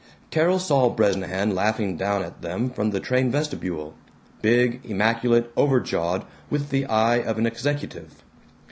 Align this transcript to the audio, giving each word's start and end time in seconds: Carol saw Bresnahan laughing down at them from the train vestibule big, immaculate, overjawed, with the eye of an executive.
Carol 0.31 0.57
saw 0.57 0.89
Bresnahan 0.89 1.53
laughing 1.53 1.95
down 1.95 2.23
at 2.23 2.41
them 2.41 2.71
from 2.71 2.89
the 2.89 2.99
train 2.99 3.29
vestibule 3.29 3.93
big, 4.41 4.81
immaculate, 4.83 5.51
overjawed, 5.55 6.25
with 6.49 6.69
the 6.69 6.87
eye 6.87 7.17
of 7.21 7.37
an 7.37 7.45
executive. 7.45 8.23